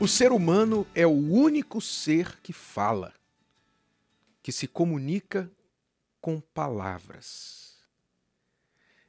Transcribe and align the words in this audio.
O 0.00 0.06
ser 0.06 0.30
humano 0.30 0.86
é 0.94 1.04
o 1.04 1.10
único 1.10 1.80
ser 1.80 2.40
que 2.40 2.52
fala, 2.52 3.12
que 4.40 4.52
se 4.52 4.68
comunica 4.68 5.50
com 6.20 6.40
palavras. 6.40 7.82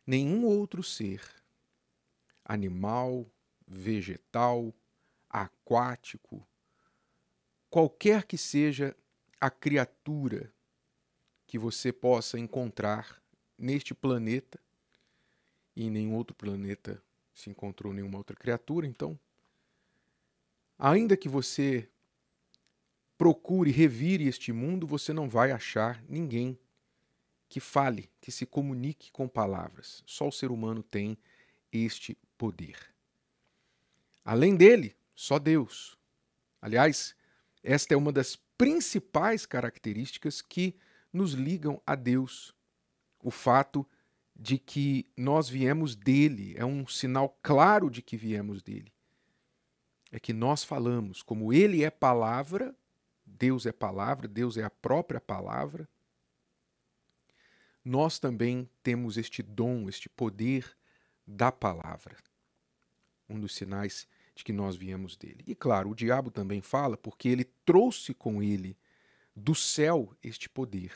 Nenhum 0.03 0.43
outro 0.45 0.81
ser, 0.81 1.21
animal, 2.43 3.27
vegetal, 3.67 4.73
aquático, 5.29 6.43
qualquer 7.69 8.25
que 8.25 8.35
seja 8.35 8.97
a 9.39 9.51
criatura 9.51 10.51
que 11.45 11.59
você 11.59 11.93
possa 11.93 12.39
encontrar 12.39 13.21
neste 13.55 13.93
planeta, 13.93 14.59
e 15.75 15.83
em 15.83 15.91
nenhum 15.91 16.15
outro 16.15 16.35
planeta 16.35 16.99
se 17.31 17.47
encontrou 17.47 17.93
nenhuma 17.93 18.17
outra 18.17 18.35
criatura, 18.35 18.87
então 18.87 19.19
Ainda 20.81 21.17
que 21.17 21.27
você 21.27 21.89
procure 23.17 23.69
revire 23.69 24.29
este 24.29 24.53
mundo, 24.53 24.87
você 24.87 25.11
não 25.11 25.27
vai 25.27 25.51
achar 25.51 26.01
ninguém 26.07 26.57
que 27.49 27.59
fale, 27.59 28.09
que 28.21 28.31
se 28.31 28.45
comunique 28.45 29.11
com 29.11 29.27
palavras. 29.27 30.01
Só 30.05 30.29
o 30.29 30.31
ser 30.31 30.51
humano 30.51 30.81
tem 30.81 31.17
este 31.69 32.17
poder. 32.37 32.77
Além 34.23 34.55
dele, 34.55 34.95
só 35.13 35.37
Deus. 35.37 35.97
Aliás, 36.61 37.13
esta 37.61 37.93
é 37.93 37.97
uma 37.97 38.13
das 38.13 38.37
principais 38.57 39.45
características 39.45 40.41
que 40.41 40.77
nos 41.11 41.33
ligam 41.33 41.81
a 41.85 41.93
Deus. 41.93 42.55
O 43.21 43.31
fato 43.31 43.85
de 44.33 44.57
que 44.57 45.05
nós 45.17 45.49
viemos 45.49 45.93
dele 45.93 46.53
é 46.55 46.63
um 46.63 46.87
sinal 46.87 47.37
claro 47.43 47.89
de 47.89 48.01
que 48.01 48.15
viemos 48.15 48.61
dele 48.61 48.93
é 50.11 50.19
que 50.19 50.33
nós 50.33 50.63
falamos, 50.63 51.21
como 51.21 51.53
Ele 51.53 51.83
é 51.83 51.89
palavra, 51.89 52.75
Deus 53.25 53.65
é 53.65 53.71
palavra, 53.71 54.27
Deus 54.27 54.57
é 54.57 54.63
a 54.63 54.69
própria 54.69 55.21
palavra, 55.21 55.87
nós 57.83 58.19
também 58.19 58.69
temos 58.83 59.17
este 59.17 59.41
dom, 59.41 59.87
este 59.87 60.09
poder 60.09 60.75
da 61.25 61.51
palavra. 61.51 62.17
Um 63.29 63.39
dos 63.39 63.55
sinais 63.55 64.07
de 64.35 64.43
que 64.43 64.51
nós 64.51 64.75
viemos 64.75 65.15
dele. 65.15 65.43
E 65.45 65.55
claro, 65.55 65.89
o 65.89 65.95
diabo 65.95 66.31
também 66.31 66.61
fala 66.61 66.97
porque 66.97 67.29
ele 67.29 67.45
trouxe 67.65 68.13
com 68.13 68.41
ele 68.41 68.77
do 69.35 69.53
céu 69.55 70.15
este 70.23 70.49
poder. 70.49 70.91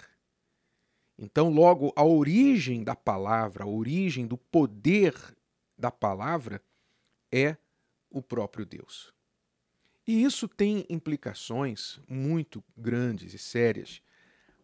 Então, 1.17 1.50
logo, 1.50 1.94
a 1.95 2.03
origem 2.03 2.83
da 2.83 2.95
palavra, 2.95 3.64
a 3.64 3.67
origem 3.67 4.25
do 4.25 4.38
poder 4.38 5.14
da 5.77 5.92
palavra 5.92 6.61
é 7.31 7.55
o 8.14 8.22
próprio 8.22 8.66
Deus. 8.66 9.11
E 10.08 10.23
isso 10.23 10.47
tem 10.47 10.86
implicações 10.89 12.00
muito 12.08 12.64
grandes 12.78 13.33
e 13.33 13.38
sérias 13.38 14.02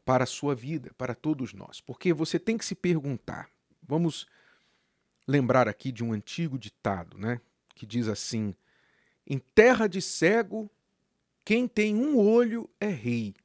para 0.05 0.23
a 0.23 0.27
sua 0.27 0.53
vida, 0.53 0.93
para 0.97 1.15
todos 1.15 1.53
nós, 1.53 1.81
porque 1.81 2.13
você 2.13 2.39
tem 2.39 2.57
que 2.57 2.65
se 2.65 2.75
perguntar. 2.75 3.49
Vamos 3.81 4.27
lembrar 5.27 5.67
aqui 5.67 5.91
de 5.91 6.03
um 6.03 6.13
antigo 6.13 6.57
ditado, 6.57 7.17
né, 7.17 7.41
que 7.75 7.85
diz 7.85 8.07
assim: 8.07 8.55
Em 9.25 9.39
terra 9.39 9.87
de 9.87 10.01
cego, 10.01 10.69
quem 11.43 11.67
tem 11.67 11.95
um 11.95 12.17
olho 12.17 12.69
é 12.79 12.87
rei. 12.87 13.35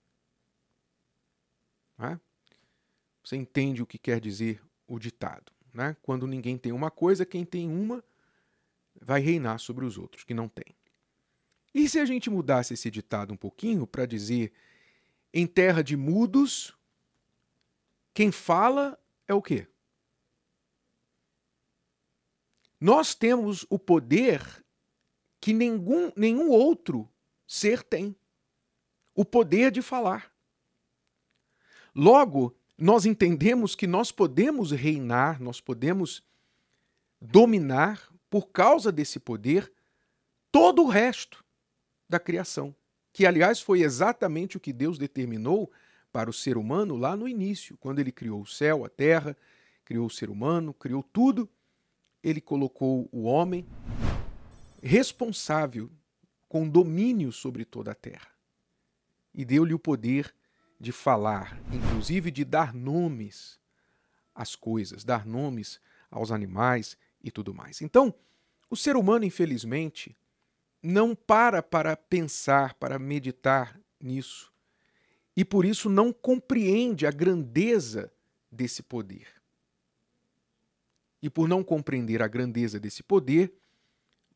Né? 1.97 2.21
Você 3.23 3.37
entende 3.37 3.83
o 3.83 3.87
que 3.87 3.99
quer 3.99 4.21
dizer 4.21 4.61
o 4.87 4.99
ditado, 4.99 5.53
né? 5.73 5.97
Quando 6.03 6.27
ninguém 6.27 6.59
tem 6.59 6.73
uma 6.73 6.91
coisa, 6.91 7.25
quem 7.25 7.45
tem 7.45 7.69
uma 7.69 8.05
vai 9.05 9.21
reinar 9.21 9.59
sobre 9.59 9.85
os 9.85 9.99
outros 9.99 10.25
que 10.25 10.35
não 10.35 10.49
têm. 10.49 10.75
E 11.75 11.89
se 11.89 11.99
a 11.99 12.05
gente 12.05 12.31
mudasse 12.31 12.75
esse 12.75 12.91
ditado 12.91 13.33
um 13.33 13.37
pouquinho 13.37 13.87
para 13.87 14.07
dizer: 14.07 14.53
em 15.33 15.47
terra 15.47 15.83
de 15.83 15.97
mudos, 15.97 16.77
quem 18.13 18.31
fala 18.31 18.99
é 19.27 19.35
o 19.35 19.43
quê? 19.43 19.67
Nós 22.81 23.15
temos 23.15 23.67
o 23.69 23.79
poder 23.79 24.65
que 25.41 25.53
nenhum, 25.53 26.13
nenhum 26.17 26.49
outro 26.49 27.09
ser 27.47 27.83
tem 27.83 28.17
o 29.15 29.25
poder 29.25 29.71
de 29.71 29.83
falar. 29.83 30.33
Logo, 31.95 32.57
nós 32.77 33.07
entendemos 33.07 33.75
que 33.75 33.87
nós 33.87 34.11
podemos 34.11 34.71
reinar, 34.73 35.41
nós 35.41 35.61
podemos 35.61 36.23
dominar, 37.21 38.13
por 38.35 38.49
causa 38.49 38.91
desse 38.91 39.21
poder, 39.21 39.73
todo 40.51 40.83
o 40.83 40.89
resto 40.89 41.45
da 42.09 42.19
criação, 42.19 42.75
que 43.13 43.27
aliás 43.27 43.61
foi 43.61 43.83
exatamente 43.83 44.57
o 44.57 44.61
que 44.61 44.73
Deus 44.73 44.99
determinou 44.99 45.71
para 46.13 46.29
o 46.29 46.33
ser 46.33 46.57
humano 46.57 46.97
lá 46.97 47.17
no 47.17 47.29
início, 47.29 47.77
quando 47.77 48.01
ele 48.01 48.11
criou 48.11 48.41
o 48.41 48.47
céu, 48.47 48.85
a 48.85 48.89
terra, 48.89 49.37
criou 49.85 50.07
o 50.07 50.11
ser 50.11 50.31
humano, 50.31 50.75
criou 50.75 51.01
tudo, 51.01 51.49
ele 52.25 52.41
colocou 52.41 53.09
o 53.13 53.23
homem 53.23 53.65
responsável 54.83 55.89
com 56.49 56.69
domínio 56.69 57.31
sobre 57.31 57.65
toda 57.65 57.93
a 57.93 57.95
terra. 57.95 58.33
E 59.33 59.45
deu-lhe 59.45 59.75
o 59.75 59.79
poder 59.79 60.35
de 60.81 60.91
falar, 60.91 61.57
inclusive 61.73 62.33
de 62.33 62.45
dar 62.45 62.75
nomes 62.75 63.61
às 64.35 64.57
coisas, 64.57 65.05
dar 65.05 65.25
nomes 65.25 65.81
aos 66.11 66.33
animais 66.33 66.99
e 67.25 67.31
tudo 67.31 67.55
mais. 67.55 67.81
Então, 67.81 68.15
o 68.71 68.77
ser 68.77 68.97
humano, 68.97 69.25
infelizmente, 69.25 70.15
não 70.83 71.17
para 71.17 71.63
para 71.63 71.97
pensar, 71.97 72.75
para 72.75 72.99
meditar 72.99 73.81
nisso. 73.99 74.53
E 75.35 75.45
por 75.45 75.65
isso 75.65 75.89
não 75.89 76.13
compreende 76.13 77.07
a 77.07 77.11
grandeza 77.11 78.13
desse 78.53 78.83
poder. 78.83 79.27
E 81.23 81.31
por 81.31 81.49
não 81.49 81.65
compreender 81.65 82.23
a 82.23 82.29
grandeza 82.29 82.79
desse 82.79 83.03
poder, 83.03 83.55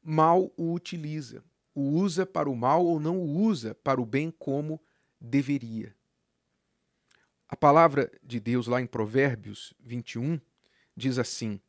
mal 0.03 0.50
o 0.56 0.72
utiliza. 0.72 1.44
O 1.75 1.82
usa 1.82 2.25
para 2.25 2.48
o 2.48 2.56
mal 2.56 2.84
ou 2.84 2.98
não 2.98 3.19
o 3.19 3.43
usa 3.43 3.75
para 3.75 4.00
o 4.00 4.06
bem 4.06 4.32
como 4.37 4.81
deveria. 5.21 5.94
A 7.47 7.54
palavra 7.54 8.10
de 8.22 8.41
Deus 8.41 8.66
lá 8.66 8.81
em 8.81 8.87
Provérbios 8.87 9.75
21 9.81 10.41
diz 10.97 11.19
assim: 11.19 11.60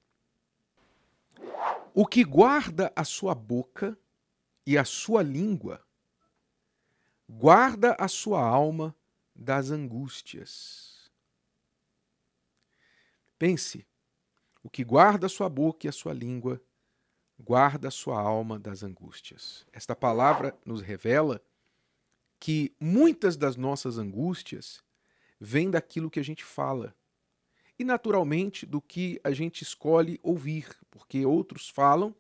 O 1.93 2.05
que 2.05 2.23
guarda 2.23 2.91
a 2.95 3.03
sua 3.03 3.33
boca 3.33 3.97
e 4.65 4.77
a 4.77 4.85
sua 4.85 5.23
língua, 5.23 5.83
guarda 7.27 7.95
a 7.99 8.07
sua 8.07 8.41
alma 8.41 8.95
das 9.35 9.71
angústias. 9.71 11.11
Pense, 13.37 13.87
o 14.61 14.69
que 14.69 14.83
guarda 14.83 15.27
a 15.27 15.29
sua 15.29 15.49
boca 15.49 15.87
e 15.87 15.89
a 15.89 15.93
sua 15.93 16.13
língua, 16.13 16.61
guarda 17.39 17.87
a 17.87 17.91
sua 17.91 18.19
alma 18.19 18.59
das 18.59 18.83
angústias. 18.83 19.65
Esta 19.71 19.95
palavra 19.95 20.57
nos 20.65 20.81
revela 20.81 21.41
que 22.39 22.75
muitas 22.79 23.37
das 23.37 23.55
nossas 23.55 23.97
angústias 23.97 24.83
vêm 25.39 25.71
daquilo 25.71 26.09
que 26.09 26.19
a 26.19 26.23
gente 26.23 26.43
fala. 26.43 26.95
E, 27.79 27.85
naturalmente, 27.85 28.65
do 28.65 28.81
que 28.81 29.21
a 29.23 29.31
gente 29.31 29.63
escolhe 29.63 30.19
ouvir, 30.21 30.67
porque 30.91 31.25
outros 31.25 31.69
falam 31.69 32.13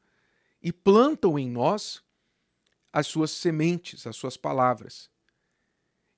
e 0.63 0.71
plantam 0.71 1.37
em 1.37 1.49
nós 1.49 2.01
as 2.93 3.07
suas 3.07 3.31
sementes, 3.31 4.07
as 4.07 4.15
suas 4.15 4.37
palavras. 4.37 5.09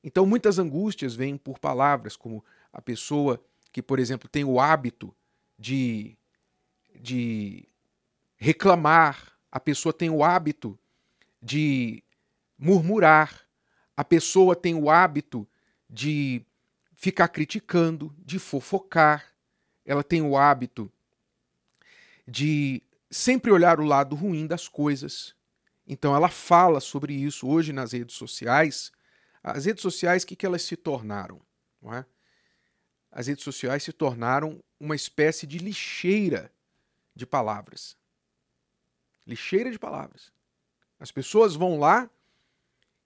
Então, 0.03 0.27
muitas 0.27 0.59
angústias 0.59 1.15
vêm 1.15 1.37
por 1.37 1.57
palavras, 1.57 2.15
como 2.15 2.45
a 2.71 2.79
pessoa 2.79 3.43
que, 3.71 3.81
por 3.81 3.97
exemplo, 3.97 4.29
tem 4.29 4.43
o 4.43 4.59
hábito 4.59 5.13
de, 5.57 6.15
de 6.99 7.67
reclamar, 8.37 9.33
a 9.51 9.59
pessoa 9.59 9.91
tem 9.91 10.09
o 10.11 10.23
hábito 10.23 10.77
de 11.41 12.03
murmurar, 12.57 13.41
a 13.97 14.03
pessoa 14.03 14.55
tem 14.55 14.75
o 14.75 14.87
hábito 14.87 15.47
de 15.89 16.45
ficar 16.95 17.27
criticando, 17.27 18.15
de 18.19 18.37
fofocar, 18.37 19.30
ela 19.85 20.03
tem 20.03 20.21
o 20.21 20.37
hábito 20.37 20.91
de 22.27 22.81
sempre 23.09 23.51
olhar 23.51 23.79
o 23.79 23.85
lado 23.85 24.15
ruim 24.15 24.47
das 24.47 24.67
coisas. 24.67 25.35
Então 25.87 26.15
ela 26.15 26.29
fala 26.29 26.79
sobre 26.79 27.13
isso 27.13 27.47
hoje 27.47 27.73
nas 27.73 27.91
redes 27.91 28.15
sociais. 28.15 28.91
As 29.43 29.65
redes 29.65 29.81
sociais, 29.81 30.23
o 30.23 30.27
que, 30.27 30.35
que 30.35 30.45
elas 30.45 30.61
se 30.61 30.77
tornaram? 30.77 31.41
É? 31.91 32.05
As 33.11 33.27
redes 33.27 33.43
sociais 33.43 33.83
se 33.83 33.91
tornaram 33.91 34.63
uma 34.79 34.95
espécie 34.95 35.45
de 35.45 35.57
lixeira 35.57 36.51
de 37.13 37.25
palavras. 37.25 37.97
Lixeira 39.27 39.69
de 39.69 39.77
palavras. 39.77 40.31
As 40.99 41.11
pessoas 41.11 41.55
vão 41.55 41.79
lá 41.79 42.09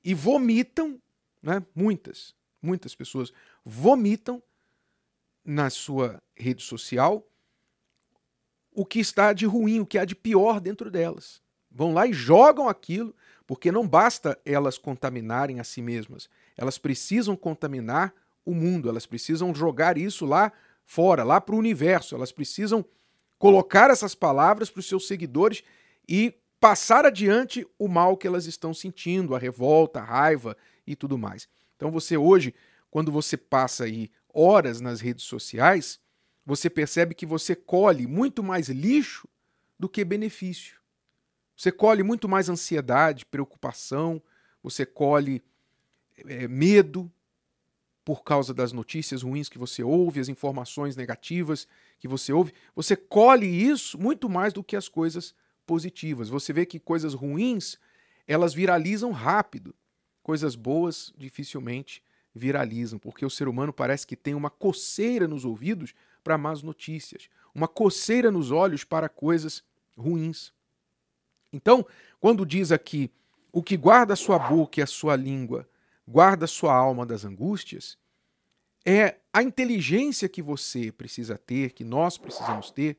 e 0.03 0.13
vomitam, 0.13 1.01
né? 1.41 1.65
muitas, 1.73 2.35
muitas 2.61 2.93
pessoas 2.93 3.33
vomitam 3.63 4.43
na 5.45 5.69
sua 5.69 6.21
rede 6.35 6.63
social 6.63 7.25
o 8.71 8.85
que 8.85 8.99
está 8.99 9.31
de 9.31 9.45
ruim, 9.45 9.79
o 9.79 9.85
que 9.85 9.97
há 9.97 10.03
de 10.03 10.15
pior 10.15 10.59
dentro 10.59 10.91
delas. 10.91 11.41
Vão 11.71 11.93
lá 11.93 12.05
e 12.07 12.13
jogam 12.13 12.67
aquilo, 12.67 13.15
Porque 13.47 13.71
não 13.71 13.87
basta 13.87 14.39
elas 14.43 14.77
contaminarem 14.77 15.59
a 15.59 15.63
si 15.63 15.81
mesmas, 15.81 16.27
elas 16.57 16.77
precisam 16.77 17.35
contaminar 17.35 18.13
o 18.43 18.53
mundo, 18.53 18.89
elas 18.89 19.05
precisam 19.05 19.53
jogar 19.53 19.97
isso 19.97 20.25
lá 20.25 20.51
fora, 20.83 21.23
lá 21.23 21.39
para 21.39 21.55
o 21.55 21.57
universo, 21.57 22.15
elas 22.15 22.31
precisam 22.31 22.83
colocar 23.37 23.89
essas 23.89 24.15
palavras 24.15 24.69
para 24.69 24.79
os 24.79 24.87
seus 24.87 25.07
seguidores 25.07 25.63
e 26.07 26.33
passar 26.59 27.05
adiante 27.05 27.67
o 27.77 27.87
mal 27.87 28.17
que 28.17 28.25
elas 28.25 28.45
estão 28.45 28.73
sentindo, 28.73 29.35
a 29.35 29.39
revolta, 29.39 29.99
a 29.99 30.03
raiva 30.03 30.57
e 30.87 30.95
tudo 30.95 31.17
mais. 31.17 31.47
Então 31.75 31.91
você 31.91 32.17
hoje, 32.17 32.53
quando 32.89 33.11
você 33.11 33.37
passa 33.37 33.83
aí 33.83 34.09
horas 34.35 34.81
nas 34.81 34.99
redes 34.99 35.23
sociais, 35.23 35.99
você 36.45 36.69
percebe 36.69 37.15
que 37.15 37.25
você 37.25 37.55
colhe 37.55 38.05
muito 38.05 38.43
mais 38.43 38.67
lixo 38.67 39.27
do 39.79 39.87
que 39.87 40.03
benefício. 40.03 40.79
Você 41.55 41.71
colhe 41.71 42.03
muito 42.03 42.27
mais 42.27 42.49
ansiedade, 42.49 43.25
preocupação, 43.25 44.21
você 44.61 44.85
colhe 44.85 45.41
é, 46.17 46.47
medo 46.47 47.09
por 48.03 48.23
causa 48.23 48.53
das 48.53 48.71
notícias 48.71 49.23
ruins 49.23 49.49
que 49.49 49.57
você 49.57 49.81
ouve, 49.81 50.19
as 50.19 50.29
informações 50.29 50.95
negativas 50.95 51.67
que 51.97 52.07
você 52.07 52.31
ouve. 52.33 52.53
Você 52.75 52.95
colhe 52.95 53.47
isso 53.47 53.97
muito 53.97 54.29
mais 54.29 54.53
do 54.53 54.63
que 54.63 54.75
as 54.75 54.89
coisas 54.89 55.33
positivas. 55.65 56.29
Você 56.29 56.53
vê 56.53 56.65
que 56.65 56.79
coisas 56.79 57.13
ruins, 57.13 57.79
elas 58.27 58.53
viralizam 58.53 59.11
rápido. 59.11 59.73
Coisas 60.21 60.55
boas 60.55 61.13
dificilmente 61.17 62.03
viralizam, 62.35 62.99
porque 62.99 63.25
o 63.25 63.29
ser 63.29 63.47
humano 63.47 63.71
parece 63.71 64.05
que 64.05 64.15
tem 64.15 64.35
uma 64.35 64.49
coceira 64.49 65.27
nos 65.27 65.45
ouvidos 65.45 65.93
para 66.21 66.37
más 66.37 66.61
notícias, 66.61 67.29
uma 67.53 67.67
coceira 67.67 68.29
nos 68.29 68.51
olhos 68.51 68.83
para 68.83 69.07
coisas 69.07 69.63
ruins. 69.97 70.51
Então, 71.53 71.85
quando 72.19 72.45
diz 72.45 72.71
aqui, 72.71 73.09
o 73.51 73.63
que 73.63 73.77
guarda 73.77 74.13
a 74.13 74.17
sua 74.17 74.37
boca 74.37 74.81
e 74.81 74.83
a 74.83 74.87
sua 74.87 75.15
língua, 75.15 75.67
guarda 76.05 76.43
a 76.43 76.47
sua 76.47 76.75
alma 76.75 77.05
das 77.05 77.23
angústias, 77.23 77.97
é 78.85 79.15
a 79.31 79.41
inteligência 79.41 80.27
que 80.27 80.41
você 80.41 80.91
precisa 80.91 81.37
ter, 81.37 81.71
que 81.71 81.83
nós 81.83 82.17
precisamos 82.17 82.69
ter, 82.69 82.97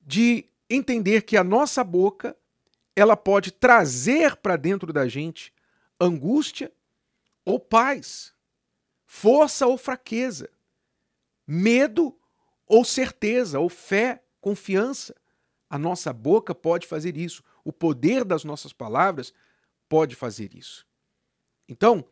de 0.00 0.46
entender 0.68 1.22
que 1.22 1.36
a 1.36 1.44
nossa 1.44 1.84
boca 1.84 2.34
ela 2.96 3.16
pode 3.16 3.50
trazer 3.52 4.36
para 4.36 4.56
dentro 4.56 4.92
da 4.92 5.06
gente 5.06 5.52
angústia 6.00 6.72
ou 7.44 7.60
paz, 7.60 8.34
força 9.06 9.66
ou 9.66 9.76
fraqueza, 9.76 10.50
medo 11.46 12.18
ou 12.66 12.84
certeza, 12.84 13.58
ou 13.60 13.68
fé, 13.68 14.22
confiança. 14.40 15.14
A 15.68 15.78
nossa 15.78 16.12
boca 16.12 16.54
pode 16.54 16.86
fazer 16.86 17.16
isso. 17.16 17.42
O 17.64 17.72
poder 17.72 18.24
das 18.24 18.44
nossas 18.44 18.72
palavras 18.72 19.32
pode 19.88 20.14
fazer 20.14 20.54
isso. 20.54 20.86
Então, 21.68 22.04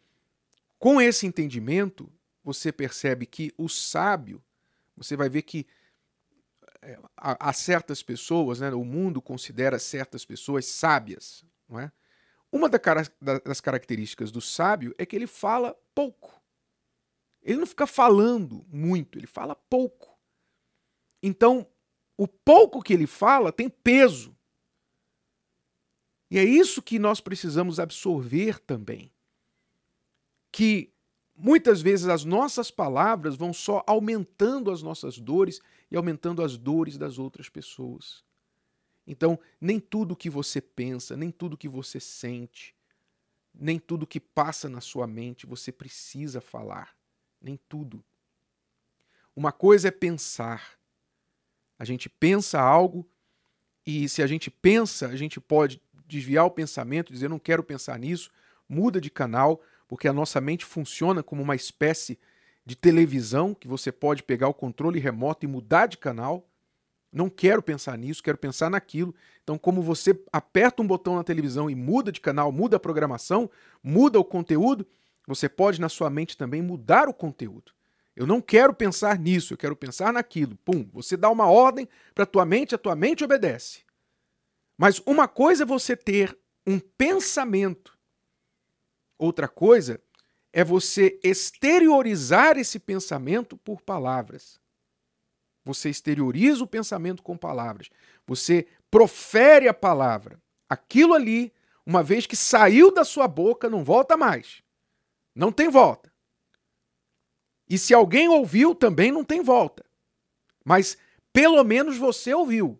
com 0.78 1.00
esse 1.00 1.26
entendimento, 1.26 2.12
você 2.42 2.72
percebe 2.72 3.26
que 3.26 3.52
o 3.56 3.68
sábio, 3.68 4.42
você 4.96 5.16
vai 5.16 5.28
ver 5.28 5.42
que 5.42 5.66
é, 6.80 6.98
há 7.16 7.52
certas 7.52 8.02
pessoas, 8.02 8.58
né, 8.60 8.70
o 8.72 8.84
mundo 8.84 9.22
considera 9.22 9.78
certas 9.78 10.24
pessoas 10.24 10.66
sábias. 10.66 11.44
Não 11.68 11.78
é? 11.78 11.92
Uma 12.52 12.68
das 12.68 13.60
características 13.62 14.30
do 14.30 14.42
sábio 14.42 14.94
é 14.98 15.06
que 15.06 15.16
ele 15.16 15.26
fala 15.26 15.74
pouco. 15.94 16.38
Ele 17.42 17.58
não 17.58 17.66
fica 17.66 17.86
falando 17.86 18.64
muito, 18.68 19.18
ele 19.18 19.26
fala 19.26 19.56
pouco. 19.56 20.16
Então, 21.22 21.66
o 22.16 22.28
pouco 22.28 22.82
que 22.82 22.92
ele 22.92 23.06
fala 23.06 23.50
tem 23.50 23.70
peso. 23.70 24.36
E 26.30 26.38
é 26.38 26.44
isso 26.44 26.82
que 26.82 26.98
nós 26.98 27.20
precisamos 27.20 27.80
absorver 27.80 28.58
também. 28.60 29.10
Que 30.52 30.92
muitas 31.34 31.80
vezes 31.80 32.06
as 32.06 32.24
nossas 32.24 32.70
palavras 32.70 33.34
vão 33.34 33.52
só 33.52 33.82
aumentando 33.86 34.70
as 34.70 34.82
nossas 34.82 35.18
dores 35.18 35.60
e 35.90 35.96
aumentando 35.96 36.42
as 36.42 36.58
dores 36.58 36.98
das 36.98 37.18
outras 37.18 37.48
pessoas. 37.48 38.24
Então, 39.06 39.38
nem 39.60 39.80
tudo 39.80 40.16
que 40.16 40.30
você 40.30 40.60
pensa, 40.60 41.16
nem 41.16 41.30
tudo 41.30 41.56
que 41.56 41.68
você 41.68 41.98
sente, 41.98 42.74
nem 43.54 43.78
tudo 43.78 44.06
que 44.06 44.20
passa 44.20 44.68
na 44.68 44.80
sua 44.80 45.06
mente 45.06 45.46
você 45.46 45.72
precisa 45.72 46.40
falar. 46.40 46.94
Nem 47.40 47.58
tudo. 47.68 48.02
Uma 49.34 49.50
coisa 49.50 49.88
é 49.88 49.90
pensar, 49.90 50.78
a 51.78 51.84
gente 51.84 52.08
pensa 52.08 52.60
algo 52.60 53.08
e 53.84 54.08
se 54.08 54.22
a 54.22 54.26
gente 54.26 54.50
pensa, 54.50 55.08
a 55.08 55.16
gente 55.16 55.40
pode 55.40 55.80
desviar 56.06 56.44
o 56.44 56.50
pensamento, 56.50 57.12
dizer 57.12 57.28
não 57.28 57.38
quero 57.38 57.64
pensar 57.64 57.98
nisso, 57.98 58.30
muda 58.68 59.00
de 59.00 59.10
canal, 59.10 59.60
porque 59.88 60.06
a 60.06 60.12
nossa 60.12 60.40
mente 60.40 60.64
funciona 60.64 61.22
como 61.22 61.42
uma 61.42 61.56
espécie 61.56 62.18
de 62.64 62.76
televisão 62.76 63.54
que 63.54 63.66
você 63.66 63.90
pode 63.90 64.22
pegar 64.22 64.48
o 64.48 64.54
controle 64.54 65.00
remoto 65.00 65.44
e 65.44 65.48
mudar 65.48 65.86
de 65.86 65.98
canal. 65.98 66.48
Não 67.12 67.28
quero 67.28 67.62
pensar 67.62 67.98
nisso, 67.98 68.22
quero 68.22 68.38
pensar 68.38 68.70
naquilo. 68.70 69.14
Então, 69.42 69.58
como 69.58 69.82
você 69.82 70.18
aperta 70.32 70.80
um 70.80 70.86
botão 70.86 71.16
na 71.16 71.22
televisão 71.22 71.68
e 71.68 71.74
muda 71.74 72.10
de 72.10 72.20
canal, 72.20 72.50
muda 72.50 72.76
a 72.76 72.80
programação, 72.80 73.50
muda 73.82 74.18
o 74.18 74.24
conteúdo, 74.24 74.86
você 75.26 75.48
pode 75.48 75.80
na 75.80 75.90
sua 75.90 76.08
mente 76.08 76.36
também 76.36 76.62
mudar 76.62 77.08
o 77.08 77.14
conteúdo. 77.14 77.72
Eu 78.16 78.26
não 78.26 78.40
quero 78.40 78.72
pensar 78.72 79.18
nisso, 79.18 79.52
eu 79.52 79.58
quero 79.58 79.76
pensar 79.76 80.12
naquilo. 80.12 80.56
Pum, 80.64 80.88
você 80.92 81.16
dá 81.16 81.28
uma 81.30 81.46
ordem 81.46 81.88
para 82.14 82.24
a 82.24 82.26
tua 82.26 82.46
mente, 82.46 82.74
a 82.74 82.78
tua 82.78 82.96
mente 82.96 83.24
obedece. 83.24 83.82
Mas 84.76 85.00
uma 85.06 85.28
coisa 85.28 85.64
é 85.64 85.66
você 85.66 85.94
ter 85.94 86.36
um 86.66 86.78
pensamento, 86.78 87.98
outra 89.18 89.48
coisa 89.48 90.00
é 90.52 90.62
você 90.62 91.18
exteriorizar 91.22 92.58
esse 92.58 92.78
pensamento 92.78 93.56
por 93.56 93.80
palavras. 93.80 94.61
Você 95.64 95.88
exterioriza 95.88 96.64
o 96.64 96.66
pensamento 96.66 97.22
com 97.22 97.36
palavras. 97.36 97.88
Você 98.26 98.66
profere 98.90 99.68
a 99.68 99.74
palavra. 99.74 100.40
Aquilo 100.68 101.14
ali, 101.14 101.52
uma 101.86 102.02
vez 102.02 102.26
que 102.26 102.36
saiu 102.36 102.92
da 102.92 103.04
sua 103.04 103.28
boca, 103.28 103.70
não 103.70 103.84
volta 103.84 104.16
mais. 104.16 104.62
Não 105.34 105.52
tem 105.52 105.68
volta. 105.68 106.12
E 107.68 107.78
se 107.78 107.94
alguém 107.94 108.28
ouviu, 108.28 108.74
também 108.74 109.10
não 109.10 109.24
tem 109.24 109.42
volta. 109.42 109.84
Mas 110.64 110.98
pelo 111.32 111.62
menos 111.64 111.96
você 111.96 112.34
ouviu. 112.34 112.78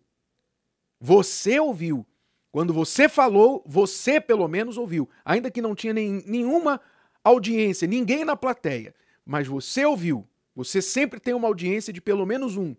Você 1.00 1.58
ouviu. 1.58 2.06
Quando 2.50 2.75
você 2.75 3.08
falou, 3.08 3.62
você 3.67 4.20
pelo 4.20 4.46
menos 4.46 4.76
ouviu. 4.76 5.08
Ainda 5.25 5.50
que 5.50 5.62
não 5.62 5.75
tinha 5.75 5.94
nem, 5.94 6.23
nenhuma 6.26 6.81
audiência, 7.24 7.89
ninguém 7.89 8.24
na 8.24 8.36
plateia. 8.36 8.94
Mas 9.24 9.48
você 9.48 9.84
ouviu. 9.84 10.29
Você 10.55 10.82
sempre 10.82 11.19
tem 11.19 11.35
uma 11.35 11.49
audiência 11.49 11.93
de 11.93 12.01
pelo 12.01 12.27
menos 12.27 12.56
um. 12.56 12.75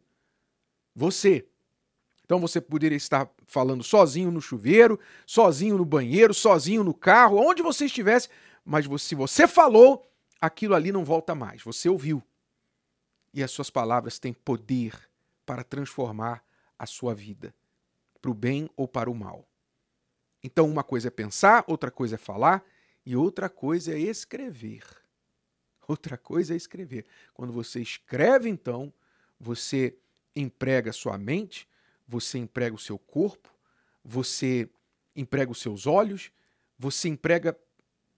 Você. 0.95 1.47
Então 2.25 2.39
você 2.39 2.61
poderia 2.61 2.95
estar 2.95 3.29
falando 3.45 3.83
sozinho 3.83 4.31
no 4.31 4.41
chuveiro, 4.41 4.99
sozinho 5.25 5.77
no 5.77 5.85
banheiro, 5.85 6.33
sozinho 6.33 6.83
no 6.83 6.93
carro, 6.93 7.37
onde 7.37 7.61
você 7.61 7.85
estivesse, 7.85 8.29
mas 8.63 8.85
se 9.01 9.15
você 9.15 9.47
falou, 9.47 10.07
aquilo 10.39 10.75
ali 10.75 10.91
não 10.91 11.03
volta 11.03 11.35
mais. 11.35 11.61
Você 11.63 11.89
ouviu. 11.89 12.23
E 13.33 13.43
as 13.43 13.51
suas 13.51 13.69
palavras 13.69 14.19
têm 14.19 14.33
poder 14.33 14.93
para 15.45 15.63
transformar 15.63 16.43
a 16.77 16.85
sua 16.85 17.13
vida, 17.13 17.53
para 18.21 18.31
o 18.31 18.33
bem 18.33 18.69
ou 18.77 18.87
para 18.87 19.09
o 19.09 19.15
mal. 19.15 19.47
Então, 20.43 20.69
uma 20.69 20.83
coisa 20.83 21.07
é 21.07 21.11
pensar, 21.11 21.63
outra 21.67 21.89
coisa 21.89 22.15
é 22.15 22.17
falar 22.17 22.63
e 23.05 23.15
outra 23.15 23.49
coisa 23.49 23.93
é 23.93 23.99
escrever. 23.99 24.83
Outra 25.87 26.17
coisa 26.17 26.53
é 26.53 26.57
escrever. 26.57 27.05
Quando 27.33 27.51
você 27.51 27.81
escreve, 27.81 28.49
então, 28.49 28.93
você 29.39 29.95
emprega 30.35 30.91
sua 30.91 31.17
mente, 31.17 31.67
você 32.07 32.37
emprega 32.37 32.75
o 32.75 32.79
seu 32.79 32.97
corpo, 32.97 33.49
você 34.03 34.69
emprega 35.15 35.51
os 35.51 35.61
seus 35.61 35.85
olhos, 35.85 36.31
você 36.77 37.07
emprega 37.09 37.57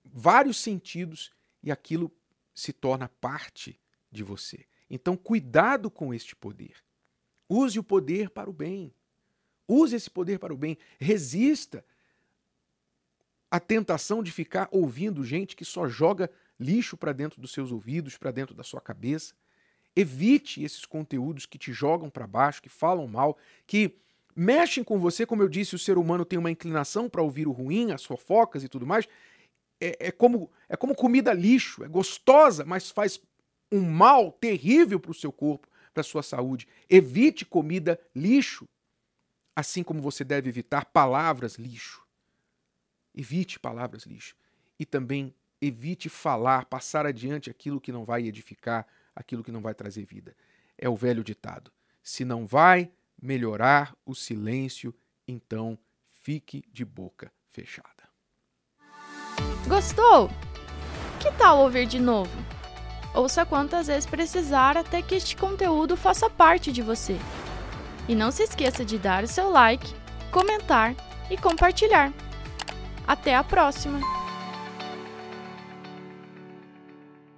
vários 0.04 0.58
sentidos 0.58 1.32
e 1.62 1.72
aquilo 1.72 2.12
se 2.54 2.72
torna 2.72 3.10
parte 3.10 3.80
de 4.12 4.24
você. 4.24 4.66
Então, 4.90 5.18
cuidado 5.18 5.90
com 5.90 6.14
este 6.14 6.36
poder. 6.36 6.76
Use 7.50 7.78
o 7.78 7.84
poder 7.84 8.30
para 8.30 8.50
o 8.50 8.54
bem. 8.54 8.94
Use 9.68 9.96
esse 9.96 10.10
poder 10.10 10.40
para 10.40 10.54
o 10.54 10.58
bem. 10.58 10.78
Resista 11.00 11.84
à 13.50 13.60
tentação 13.60 14.24
de 14.24 14.32
ficar 14.32 14.68
ouvindo 14.72 15.24
gente 15.24 15.56
que 15.56 15.66
só 15.66 15.88
joga 15.88 16.30
lixo 16.60 16.98
para 16.98 17.14
dentro 17.14 17.42
dos 17.42 17.52
seus 17.52 17.72
ouvidos, 17.72 18.18
para 18.18 18.32
dentro 18.32 18.56
da 18.56 18.64
sua 18.64 18.82
cabeça. 18.82 19.34
Evite 19.96 20.64
esses 20.64 20.86
conteúdos 20.86 21.46
que 21.46 21.58
te 21.58 21.72
jogam 21.72 22.10
para 22.10 22.28
baixo, 22.28 22.62
que 22.62 22.70
falam 22.70 23.08
mal, 23.08 23.38
que 23.66 23.98
mexem 24.36 24.84
com 24.84 25.00
você. 25.00 25.26
Como 25.26 25.42
eu 25.42 25.48
disse, 25.48 25.76
o 25.76 25.80
ser 25.80 25.98
humano 25.98 26.26
tem 26.26 26.38
uma 26.38 26.52
inclinação 26.52 27.10
para 27.10 27.22
ouvir 27.22 27.48
o 27.48 27.52
ruim, 27.52 27.92
as 27.92 28.04
fofocas 28.04 28.64
e 28.64 28.68
tudo 28.68 28.86
mais 28.86 29.08
é, 29.80 30.08
é, 30.08 30.12
como, 30.12 30.52
é 30.70 30.76
como 30.76 30.96
comida 30.96 31.34
lixo, 31.34 31.84
é 31.84 31.88
gostosa, 31.88 32.66
mas 32.66 32.90
faz 32.90 33.20
um 33.72 33.82
mal 33.82 34.32
terrível 34.32 35.00
para 35.00 35.12
o 35.12 35.16
seu 35.16 35.32
corpo, 35.32 35.68
para 35.94 36.02
a 36.02 36.04
sua 36.04 36.24
saúde. 36.24 36.68
Evite 36.90 37.46
comida 37.46 38.00
lixo, 38.16 38.68
assim 39.56 39.84
como 39.84 40.02
você 40.02 40.24
deve 40.24 40.50
evitar 40.50 40.86
palavras 40.86 41.56
lixo. 41.56 42.06
Evite 43.14 43.60
palavras 43.60 44.04
lixo. 44.04 44.36
E 44.80 44.86
também 44.86 45.34
evite 45.66 46.10
falar, 46.10 46.66
passar 46.66 47.06
adiante 47.06 47.50
aquilo 47.50 47.82
que 47.82 47.92
não 47.92 48.06
vai 48.06 48.26
edificar, 48.26 48.86
aquilo 49.16 49.44
que 49.44 49.52
não 49.52 49.62
vai 49.62 49.74
trazer 49.74 50.06
vida. 50.06 50.36
É 50.78 50.88
o 50.90 50.96
velho 50.96 51.24
ditado: 51.24 51.72
se 52.04 52.24
não 52.26 52.46
vai 52.46 52.92
melhorar 53.22 53.96
o 54.06 54.14
silêncio, 54.14 54.94
então 55.28 55.78
fique 56.10 56.64
de 56.72 56.86
boca 56.86 57.32
fechada. 57.50 57.90
Gostou? 59.68 60.30
Que 61.20 61.32
tal 61.38 61.60
ouvir 61.60 61.88
de 61.88 62.00
novo? 62.00 62.32
Ouça 63.14 63.46
quantas 63.46 63.88
vezes 63.88 64.06
precisar 64.06 64.78
até 64.78 65.02
que 65.02 65.16
este 65.16 65.38
conteúdo 65.38 65.96
faça 65.96 66.30
parte 66.30 66.72
de 66.72 66.82
você. 66.82 67.18
E 68.08 68.14
não 68.14 68.30
se 68.30 68.44
esqueça 68.44 68.84
de 68.84 69.00
dar 69.00 69.24
o 69.24 69.28
seu 69.28 69.50
like, 69.50 69.94
comentar 70.32 70.94
e 71.32 71.38
compartilhar. 71.38 72.14
Até 73.08 73.36
a 73.36 73.44
próxima! 73.44 74.25